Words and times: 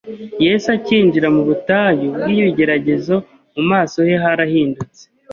Yesu 0.45 0.67
acyinjira 0.75 1.27
mu 1.35 1.41
butayu 1.47 2.07
bw’ibigeragezo, 2.19 3.15
mu 3.53 3.63
maso 3.71 3.97
he 4.07 4.15
harahindutse. 4.23 5.03